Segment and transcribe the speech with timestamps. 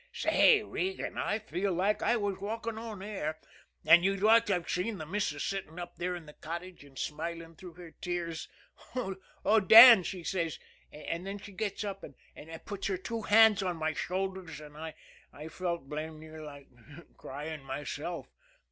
[0.13, 3.37] Say, Regan, I feel like I was walking on air,
[3.85, 6.97] and you'd ought to have seen the missus sitting up there in the cottage and
[6.97, 8.47] smiling through the tears.
[8.95, 10.57] 'Oh, Dan!' she says,
[10.91, 12.15] and then she gets up and
[12.65, 16.67] puts her two hands on my shoulders, and I felt blamed near like
[17.15, 18.25] crying myself.